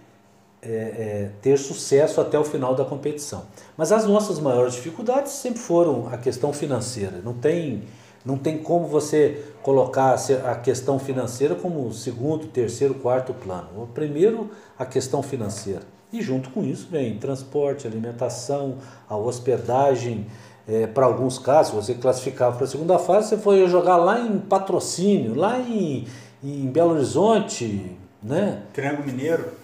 [0.63, 3.45] é, é, ter sucesso até o final da competição.
[3.77, 7.21] Mas as nossas maiores dificuldades sempre foram a questão financeira.
[7.25, 7.85] Não tem,
[8.25, 13.69] não tem como você colocar a questão financeira como segundo, terceiro, quarto plano.
[13.83, 15.83] O primeiro, a questão financeira.
[16.13, 20.27] E junto com isso vem transporte, alimentação, a hospedagem.
[20.69, 24.39] É, para alguns casos, você classificava para a segunda fase, você foi jogar lá em
[24.39, 26.07] patrocínio, lá em,
[26.45, 28.63] em Belo Horizonte, né?
[28.73, 29.60] Triângulo Mineiro.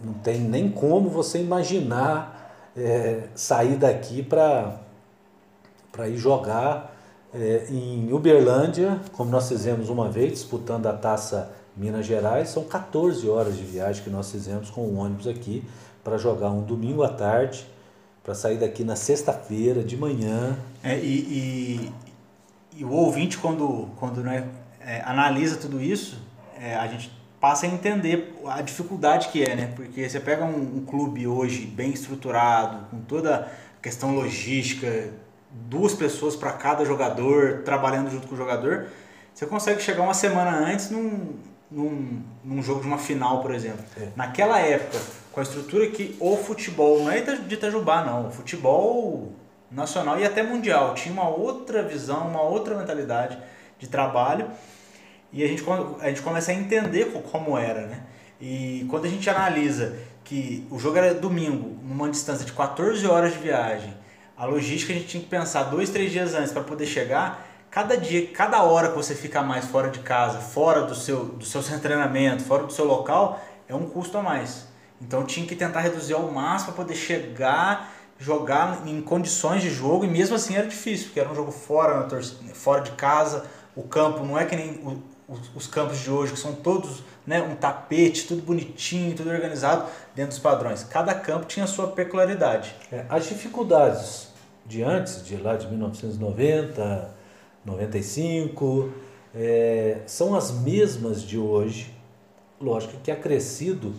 [0.00, 4.78] Não tem nem como você imaginar é, sair daqui para
[6.08, 6.94] ir jogar
[7.34, 12.48] é, em Uberlândia, como nós fizemos uma vez, disputando a taça Minas Gerais.
[12.50, 15.64] São 14 horas de viagem que nós fizemos com o ônibus aqui
[16.02, 17.66] para jogar um domingo à tarde,
[18.22, 20.56] para sair daqui na sexta-feira de manhã.
[20.82, 21.92] É, e, e,
[22.76, 24.48] e, o ouvinte, quando, quando né,
[24.80, 26.18] é, analisa tudo isso,
[26.58, 29.72] é, a gente passa a entender a dificuldade que é, né?
[29.74, 35.10] Porque você pega um, um clube hoje bem estruturado, com toda a questão logística,
[35.50, 38.88] duas pessoas para cada jogador, trabalhando junto com o jogador,
[39.34, 41.34] você consegue chegar uma semana antes num,
[41.70, 43.84] num, num jogo de uma final, por exemplo.
[44.00, 44.08] É.
[44.16, 44.98] Naquela época,
[45.30, 49.32] com a estrutura que o futebol, não é de Itajubá não, o futebol
[49.70, 53.36] nacional e até mundial, tinha uma outra visão, uma outra mentalidade
[53.78, 54.50] de trabalho
[55.36, 55.62] e a gente,
[56.00, 58.00] a gente começa a entender como era, né?
[58.40, 63.34] E quando a gente analisa que o jogo era domingo, numa distância de 14 horas
[63.34, 63.94] de viagem,
[64.34, 67.98] a logística a gente tinha que pensar dois, três dias antes para poder chegar, cada
[67.98, 71.62] dia, cada hora que você fica mais fora de casa, fora do seu, do seu
[71.80, 74.66] treinamento, fora do seu local, é um custo a mais.
[75.02, 80.06] Então tinha que tentar reduzir ao máximo para poder chegar, jogar em condições de jogo,
[80.06, 82.08] e mesmo assim era difícil, porque era um jogo fora,
[82.54, 83.44] fora de casa,
[83.74, 87.42] o campo não é que nem os, os, campos de hoje, que são todos né,
[87.42, 90.84] um tapete, tudo bonitinho, tudo organizado dentro dos padrões.
[90.84, 92.74] Cada campo tinha a sua peculiaridade.
[92.92, 94.28] É, as dificuldades
[94.64, 97.10] de antes, de lá de 1990,
[97.64, 98.90] 95,
[99.34, 101.92] é, são as mesmas de hoje.
[102.60, 103.94] Lógico que acrescido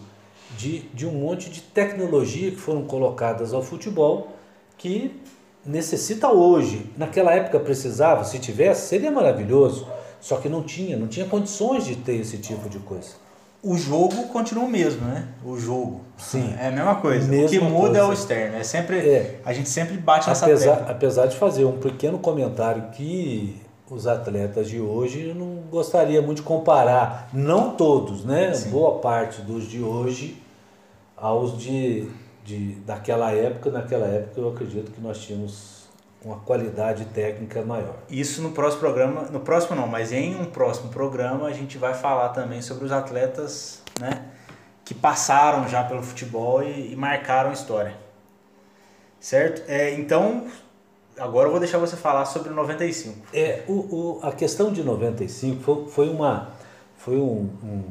[0.57, 4.33] de, de um monte de tecnologia que foram colocadas ao futebol
[4.77, 5.19] que
[5.65, 6.89] necessita hoje.
[6.97, 9.87] Naquela época precisava, se tivesse, seria maravilhoso
[10.19, 13.09] só que não tinha, não tinha condições de ter esse tipo de coisa.
[13.61, 15.27] O jogo continua o mesmo, né?
[15.43, 16.01] O jogo.
[16.17, 16.53] Sim.
[16.59, 17.27] É a mesma coisa.
[17.27, 17.99] Mesma o que muda coisa.
[17.99, 18.55] é o externo.
[18.57, 19.41] É sempre, é.
[19.43, 20.91] A gente sempre bate nessa apesar, tecla.
[20.91, 26.37] Apesar de fazer um pequeno comentário que os atletas de hoje eu não gostaria muito
[26.37, 28.53] de comparar, não todos, né?
[28.53, 28.69] Sim.
[28.69, 30.41] Boa parte dos de hoje
[31.15, 32.07] aos de,
[32.45, 33.71] de daquela época.
[33.71, 35.76] Naquela época eu acredito que nós tínhamos
[36.23, 37.95] uma qualidade técnica maior.
[38.09, 41.93] Isso no próximo programa, no próximo não, mas em um próximo programa a gente vai
[41.93, 44.25] falar também sobre os atletas, né,
[44.83, 47.95] que passaram já pelo futebol e, e marcaram a história.
[49.19, 49.63] Certo?
[49.67, 50.47] É, então,
[51.17, 53.17] agora eu vou deixar você falar sobre o 95.
[53.33, 56.51] É, o, o, a questão de 95 foi, foi uma
[56.97, 57.83] foi um, um,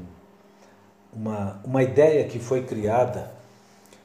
[1.13, 3.31] uma, uma ideia que foi criada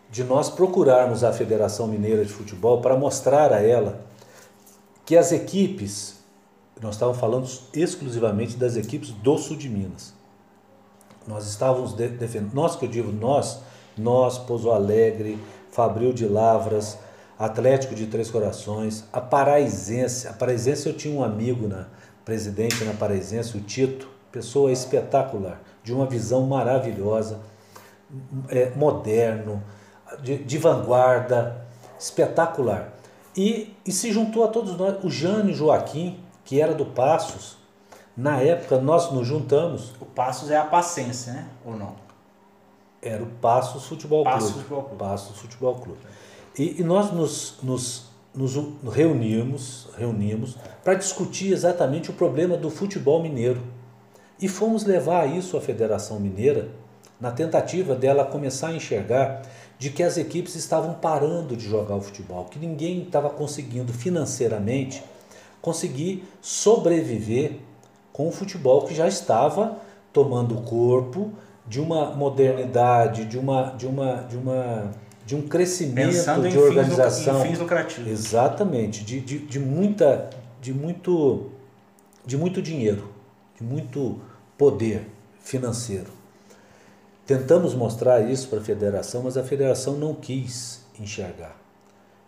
[0.10, 4.00] de nós procurarmos a Federação Mineira de Futebol para mostrar a ela
[5.12, 6.22] que as equipes,
[6.82, 10.14] nós estávamos falando exclusivamente das equipes do sul de Minas.
[11.28, 13.60] Nós estávamos defendendo, nós que eu digo nós,
[13.98, 15.38] nós, Pouso Alegre,
[15.70, 16.98] Fabril de Lavras,
[17.38, 20.30] Atlético de Três Corações, a Paraizense.
[20.30, 21.88] A Paraizense eu tinha um amigo na
[22.24, 27.42] presidente na Paraizense, o Tito, pessoa espetacular, de uma visão maravilhosa,
[28.48, 29.62] é, moderno,
[30.24, 31.66] de, de vanguarda,
[32.00, 33.01] espetacular.
[33.36, 37.58] E, e se juntou a todos nós, o Jane Joaquim, que era do Passos,
[38.16, 39.94] na época nós nos juntamos.
[40.00, 41.48] O Passos é a Paciência, né?
[41.66, 41.96] Ou não?
[43.02, 44.64] Era o Passos Futebol Passos Clube.
[44.64, 45.00] Futebol Clube.
[45.00, 46.00] Passos Futebol Clube.
[46.58, 48.56] E, e nós nos, nos, nos
[48.94, 53.62] reunimos, reunimos para discutir exatamente o problema do futebol mineiro.
[54.40, 56.70] E fomos levar isso à Federação Mineira
[57.20, 59.44] na tentativa dela começar a enxergar
[59.82, 65.04] de que as equipes estavam parando de jogar o futebol, que ninguém estava conseguindo financeiramente
[65.60, 67.54] conseguir sobreviver
[68.14, 69.80] com o futebol que já estava
[70.14, 71.32] tomando corpo
[71.68, 74.92] de uma modernidade, de uma de uma de uma
[75.26, 77.42] de um crescimento Pensando de organização.
[77.42, 78.08] Fins lucrativos.
[78.08, 80.30] Exatamente, de, de, de muita
[80.62, 81.50] de muito
[82.24, 83.10] de muito dinheiro,
[83.58, 84.22] de muito
[84.56, 85.08] poder
[85.40, 86.21] financeiro.
[87.26, 91.56] Tentamos mostrar isso para a federação, mas a federação não quis enxergar.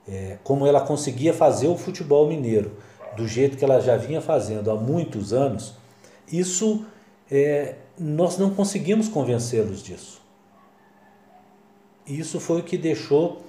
[0.08, 2.78] É, como ela conseguia fazer o futebol mineiro
[3.16, 5.74] do jeito que ela já vinha fazendo há muitos anos,
[6.32, 6.86] isso
[7.32, 10.22] é, nós não conseguimos convencê-los disso.
[12.06, 13.42] Isso foi o que deixou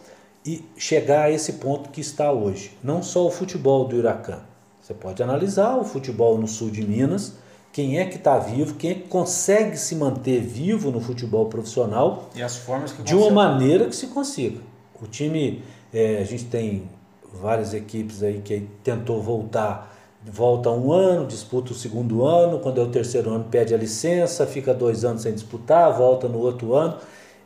[0.46, 2.76] e chegar a esse ponto que está hoje.
[2.82, 4.42] Não só o futebol do Huracan.
[4.80, 7.34] Você pode analisar o futebol no sul de Minas,
[7.74, 12.30] quem é que está vivo, quem é que consegue se manter vivo no futebol profissional
[12.32, 14.60] e as formas que de uma maneira que se consiga.
[15.02, 15.60] O time,
[15.92, 16.88] é, a gente tem
[17.32, 19.92] várias equipes aí que tentou voltar,
[20.24, 24.46] volta um ano, disputa o segundo ano, quando é o terceiro ano pede a licença,
[24.46, 26.98] fica dois anos sem disputar, volta no outro ano.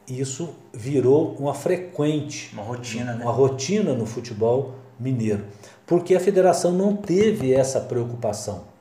[0.07, 3.25] Isso virou uma frequente, uma rotina, né?
[3.25, 5.47] uma rotina no futebol mineiro,
[5.87, 8.77] porque a federação não teve essa preocupação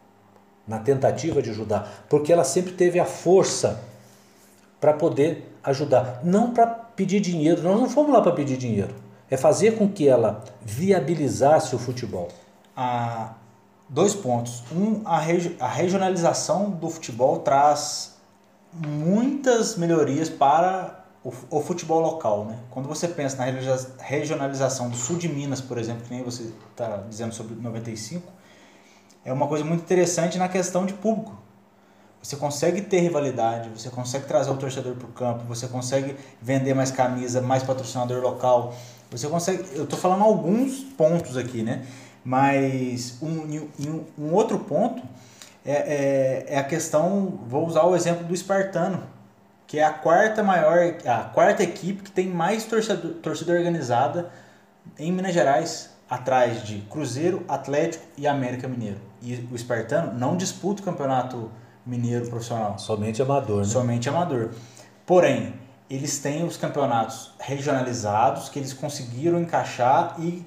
[0.68, 3.80] na tentativa de ajudar, porque ela sempre teve a força
[4.80, 7.64] para poder ajudar, não para pedir dinheiro.
[7.64, 8.94] Nós não fomos lá para pedir dinheiro
[9.30, 12.30] é fazer com que ela viabilizasse o futebol.
[12.76, 13.34] Ah,
[13.90, 14.64] dois pontos.
[14.72, 18.16] Um, a, regi a regionalização do futebol traz
[18.74, 22.46] muitas melhorias para o, o, futebol local.
[22.46, 22.58] Né?
[22.70, 23.46] Quando você pensa na
[24.00, 28.32] regionalização do sul de Minas, por exemplo, que nem você está dizendo sobre 95,
[29.28, 31.38] é uma coisa muito interessante na questão de público.
[32.24, 36.74] Você consegue ter rivalidade, você consegue trazer o torcedor para o campo, você consegue vender
[36.74, 38.74] mais camisa, mais patrocinador local,
[39.12, 39.66] você consegue.
[39.76, 41.86] Eu estou falando alguns pontos aqui, né?
[42.24, 45.04] Mas um, um, um outro ponto
[45.66, 47.38] é, é, é, a questão.
[47.48, 49.04] Vou usar o exemplo do Espartano,
[49.68, 54.32] que é a quarta maior, a quarta equipe que tem mais torcedor, torcida organizada
[54.98, 59.00] em Minas Gerais, atrás de Cruzeiro, Atlético e América Mineiro.
[59.22, 61.52] E o Espartano não disputa o campeonato
[61.86, 62.78] mineiro profissional.
[62.78, 63.66] Somente amador, né?
[63.66, 64.52] Somente amador.
[65.06, 65.54] Porém,
[65.90, 70.46] eles têm os campeonatos regionalizados que eles conseguiram encaixar e,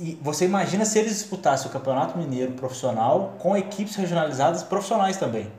[0.00, 5.50] e, você imagina se eles disputassem o campeonato mineiro profissional com equipes regionalizadas profissionais também.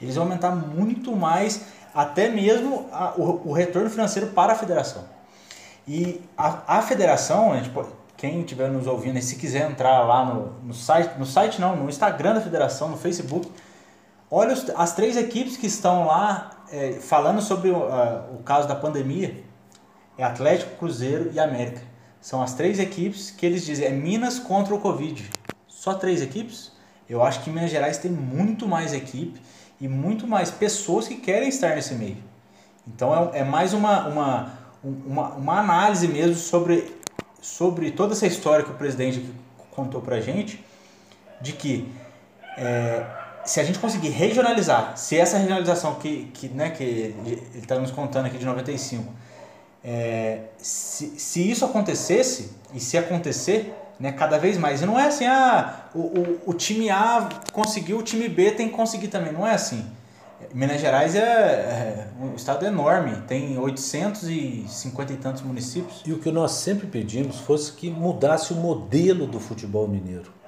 [0.00, 1.62] Eles vão aumentar muito mais
[1.94, 5.04] até mesmo a, o, o, retorno financeiro para a federação.
[5.86, 7.70] E a, a federação, a gente,
[8.22, 11.74] quem estiver nos ouvindo, e se quiser entrar lá no, no site, no site não,
[11.74, 13.50] no Instagram da federação, no Facebook,
[14.30, 17.78] olha os, as três equipes que estão lá é, falando sobre o,
[18.32, 19.42] o caso da pandemia,
[20.16, 21.82] é Atlético, Cruzeiro e América.
[22.20, 25.28] São as três equipes que eles dizem, é Minas contra o Covid.
[25.66, 26.70] Só três equipes?
[27.08, 29.42] Eu acho que Minas Gerais tem muito mais equipe
[29.80, 32.18] e muito mais pessoas que querem estar nesse meio.
[32.86, 34.52] Então é, é mais uma, uma,
[34.84, 37.01] uma, uma, análise mesmo sobre,
[37.42, 39.22] sobre toda essa história que o presidente
[39.72, 40.64] contou pra gente,
[41.40, 41.92] de que
[42.56, 43.04] é,
[43.44, 47.90] se a gente conseguir regionalizar, se essa regionalização que, que, né, que ele está nos
[47.90, 49.12] contando aqui de 95,
[49.84, 55.08] é, se, se isso acontecesse, e se acontecer, né, cada vez mais, e não é
[55.08, 59.32] assim, ah, o, o, o time A conseguiu, o time B tem que conseguir também,
[59.32, 59.84] não é assim.
[60.54, 66.02] Minas Gerais é, é, um estado enorme, tem 850 e tantos municípios.
[66.06, 70.42] E o que nós sempre pedimos fosse que mudasse o modelo do futebol mineiro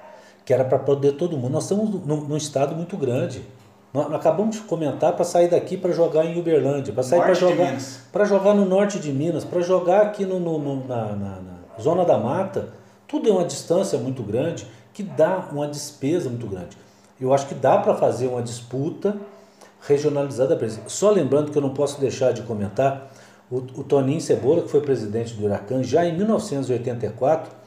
[0.45, 1.53] que era para poder todo mundo.
[1.53, 3.43] Nós estamos num, num estado muito grande.
[3.91, 7.75] Nós acabamos de comentar para sair daqui para jogar em Uberlândia, para sair para jogar
[8.11, 11.81] para jogar no norte de Minas, para jogar aqui no, no, no na, na, na,
[11.81, 12.69] zona da mata.
[13.07, 16.77] Tudo é uma distância muito grande que dá uma despesa muito grande.
[17.19, 19.17] Eu acho que dá para fazer uma disputa
[19.87, 20.57] regionalizada.
[20.87, 23.11] Só lembrando que eu não posso deixar de comentar
[23.49, 27.65] o, o Toninho Cebola, que foi presidente do Huracan já em 1984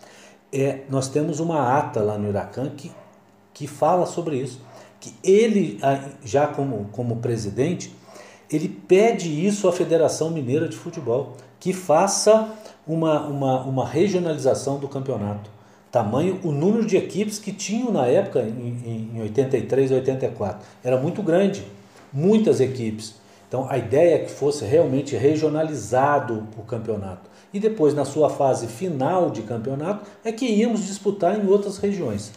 [0.53, 2.91] é, nós temos uma ata lá no Iracan que,
[3.53, 4.61] que fala sobre isso.
[5.01, 5.79] Que ele,
[6.25, 7.95] já como, como presidente,
[8.51, 12.49] ele pede isso à Federação Mineira de Futebol, que faça
[12.87, 15.51] uma, uma, uma regionalização do campeonato.
[15.93, 21.23] Tamanho, o número de equipes que tinham na época, em, em 83, 84, era muito
[21.23, 21.64] grande,
[22.13, 23.15] muitas equipes.
[23.49, 28.67] Então a ideia é que fosse realmente regionalizado o campeonato e depois, na sua fase
[28.67, 32.33] final de campeonato, é que íamos disputar em outras regiões.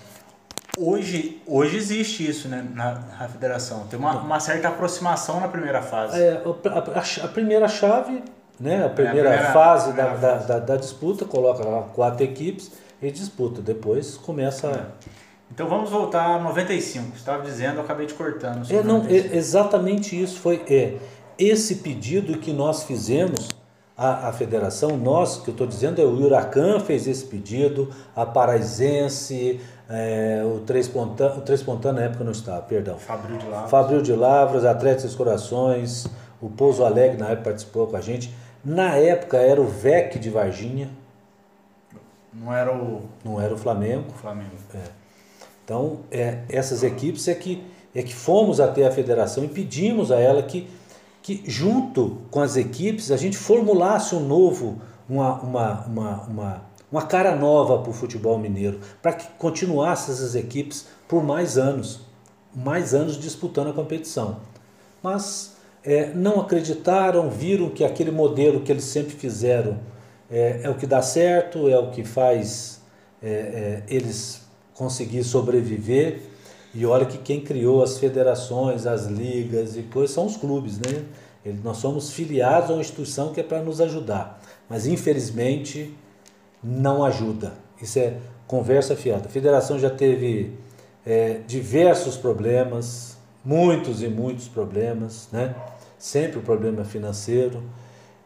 [0.77, 3.85] Hoje, hoje existe isso né, na, na federação.
[3.89, 6.17] Tem uma, uma, certa aproximação na primeira fase.
[6.17, 8.23] É, a, a, a primeira chave,
[8.57, 10.35] né, a primeira, é, a primeira fase primeira da.
[10.35, 11.63] Da, da, da, disputa, coloca
[11.93, 13.61] quatro equipes e disputa.
[13.61, 14.67] Depois começa.
[14.67, 15.11] É.
[15.53, 17.07] Então vamos voltar a 95.
[17.07, 18.69] Você estava dizendo, eu acabei te cortando.
[18.71, 20.95] É, não, é, exatamente isso foi é,
[21.37, 23.49] esse pedido que nós fizemos
[23.97, 28.25] à, à federação, nós, que eu estou dizendo, é o Huracan fez esse pedido, a
[28.25, 32.97] Paraizense, é, o Três Pontana, o Três Pontana na época não estava, perdão.
[32.97, 33.69] Fabril de Lavras.
[33.69, 36.07] Fabril de Lavras, Atletas dos Corações,
[36.41, 38.33] o Pouso Alegre na época participou com a gente.
[38.63, 40.89] Na época era o VEC de Varginha.
[42.33, 43.01] Não era o.
[43.25, 44.05] Não era o Flamengo.
[44.09, 44.51] O Flamengo.
[44.73, 45.00] É.
[45.71, 47.63] Então, é, essas equipes é que,
[47.95, 50.67] é que fomos até a federação e pedimos a ela que,
[51.21, 56.61] que, junto com as equipes, a gente formulasse um novo, uma, uma, uma, uma,
[56.91, 62.01] uma cara nova para o futebol mineiro, para que continuasse essas equipes por mais anos,
[62.53, 64.41] mais anos disputando a competição.
[65.01, 65.55] Mas
[65.85, 69.79] é, não acreditaram, viram que aquele modelo que eles sempre fizeram
[70.29, 72.81] é, é o que dá certo, é o que faz
[73.23, 76.21] é, é eles conseguir sobreviver.
[76.73, 81.03] E olha que quem criou as federações, as ligas e coisas são os clubes, né?
[81.63, 85.93] Nós somos filiados a uma instituição que é para nos ajudar, mas infelizmente
[86.63, 87.53] não ajuda.
[87.81, 88.17] Isso é
[88.47, 89.25] conversa fiada.
[89.25, 90.53] A federação já teve
[91.05, 95.55] é, diversos problemas, muitos e muitos problemas, né?
[95.97, 97.61] Sempre o problema financeiro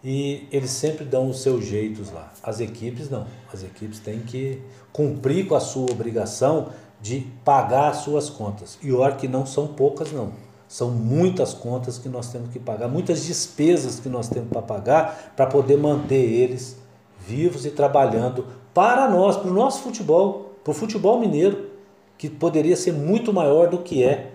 [0.08, 2.32] e eles sempre dão os seus jeitos lá.
[2.43, 3.26] As equipes não.
[3.51, 4.62] As equipes têm que
[4.93, 6.70] cumprir com a sua obrigação
[7.01, 8.78] de pagar as suas contas.
[8.84, 10.32] E olha que não são poucas não.
[10.68, 15.34] São muitas contas que nós temos que pagar, muitas despesas que nós temos para pagar
[15.36, 16.78] para poder manter eles
[17.20, 18.45] vivos e trabalhando
[18.76, 21.72] para nós, para o nosso futebol, para o futebol mineiro,
[22.16, 24.34] que poderia ser muito maior do que é,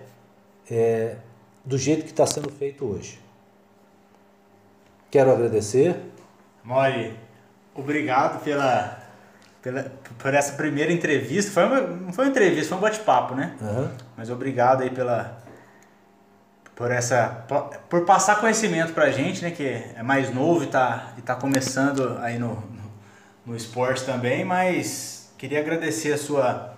[0.69, 1.15] é
[1.63, 3.19] do jeito que está sendo feito hoje.
[5.11, 5.95] Quero agradecer.
[6.63, 7.19] Mori,
[7.75, 8.97] obrigado pela,
[9.61, 11.51] pela, por essa primeira entrevista.
[11.51, 13.55] Foi uma, não foi uma entrevista, foi um bate-papo, né?
[13.59, 13.89] Uhum.
[14.15, 15.41] Mas obrigado aí pela,
[16.75, 17.45] por essa
[17.89, 22.17] por passar conhecimento pra gente, né, que é mais novo e tá, e tá começando
[22.21, 22.91] aí no, no,
[23.47, 26.73] no esporte também, mas queria agradecer a sua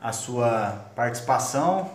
[0.00, 1.90] a sua participação,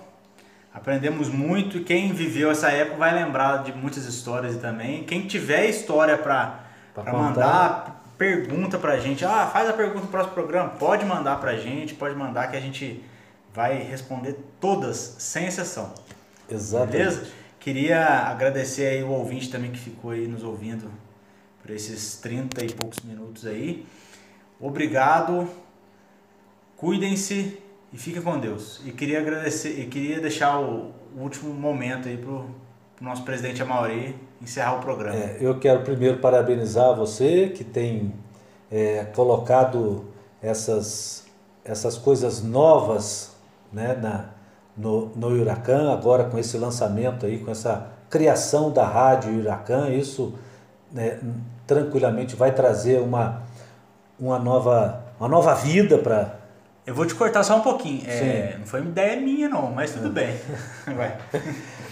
[0.74, 5.04] Aprendemos muito e quem viveu essa época vai lembrar de muitas histórias também.
[5.04, 6.64] Quem tiver história para
[7.12, 9.24] mandar, pergunta pra gente.
[9.24, 10.70] Ah, faz a pergunta no próximo programa.
[10.72, 13.04] Pode mandar pra gente, pode mandar que a gente
[13.54, 15.94] vai responder todas, sem exceção.
[16.50, 16.88] Exato.
[16.88, 17.28] Beleza?
[17.60, 20.92] Queria agradecer aí o ouvinte também que ficou aí nos ouvindo
[21.62, 23.86] por esses 30 e poucos minutos aí.
[24.60, 25.48] Obrigado.
[26.76, 27.62] Cuidem-se
[27.94, 28.82] e fica com Deus.
[28.84, 32.46] E queria agradecer, e queria deixar o, último momento aí pro,
[32.96, 35.16] pro nosso presidente Amauri encerrar o programa.
[35.16, 38.14] É, eu quero primeiro parabenizar você que tem
[38.72, 40.06] é, colocado
[40.42, 41.26] essas,
[41.64, 43.36] essas coisas novas
[43.72, 44.30] né, na,
[44.76, 50.34] no, no Huracan, agora com esse lançamento aí, com essa criação da rádio Huracan, isso
[50.92, 51.20] né,
[51.68, 53.44] tranquilamente vai trazer uma,
[54.20, 56.43] uma, nova, uma nova vida para
[56.86, 58.04] eu vou te cortar só um pouquinho.
[58.06, 60.36] É, não foi uma ideia minha, não, mas tudo bem.
[60.86, 61.18] Vai.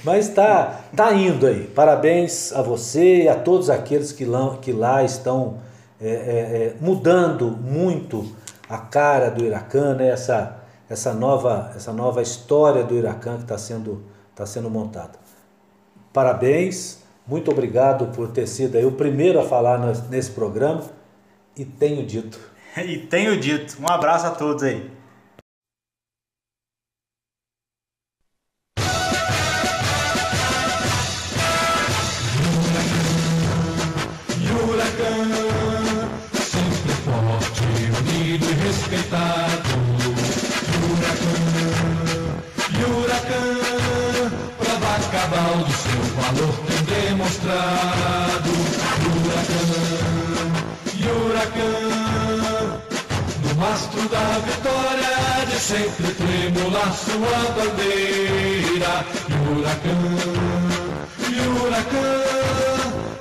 [0.04, 1.66] Mas tá, tá indo aí.
[1.68, 5.60] Parabéns a você e a todos aqueles que lá, que lá estão
[6.00, 8.36] é, é, é mudando muito
[8.68, 10.10] a cara do Iracan, né?
[10.10, 10.58] essa,
[10.90, 14.04] essa, nova, essa nova história do Iracan que está sendo,
[14.36, 15.20] tá sendo montada.
[16.12, 19.80] Parabéns, muito obrigado por ter sido o primeiro a falar
[20.10, 20.84] nesse programa
[21.56, 22.51] e tenho dito
[22.86, 23.78] e tenho dito.
[23.82, 25.01] Um abraço a todos aí.
[55.72, 58.94] Sempre tremular sua bandeira.
[59.32, 60.04] Huracan,
[61.40, 62.24] Huracan,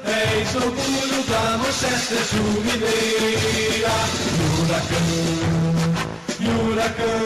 [0.05, 2.25] és orgulho da Manchester
[2.67, 3.97] Mineira.
[4.59, 5.11] Huracan,
[6.41, 7.25] Huracan,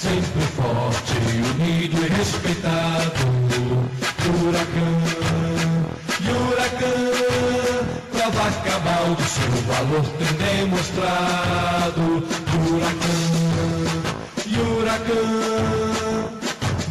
[0.00, 1.14] sempre forte,
[1.54, 3.22] unido e respeitado.
[4.26, 4.94] Huracan,
[6.26, 7.06] Huracan,
[8.10, 12.02] prova cabal Ronaldo seu valor tem demonstrado.
[12.54, 13.31] Huracão,
[14.92, 16.28] huracão.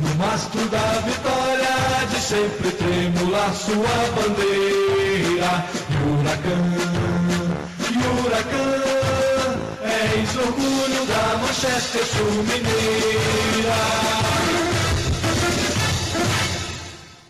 [0.01, 3.75] No mastro da vitória de sempre tremular sua
[4.15, 5.65] bandeira.
[6.05, 6.63] Huracão,
[8.25, 8.71] huracão.
[9.83, 13.81] És orgulho da Manchester Sul Mineira.